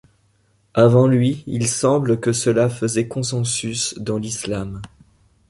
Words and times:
Avant 0.73 1.05
lui, 1.05 1.43
il 1.45 1.67
semble 1.67 2.19
que 2.19 2.33
cela 2.33 2.69
faisait 2.69 3.07
consensus 3.07 3.93
dans 3.99 4.17
l'islam. 4.17 4.81